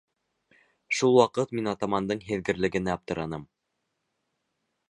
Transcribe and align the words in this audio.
Шул 0.99 1.17
ваҡыт 1.19 1.53
мин 1.59 1.69
Атамандың 1.73 2.25
һиҙгерлегенә 2.31 2.97
аптыраным. 2.97 3.47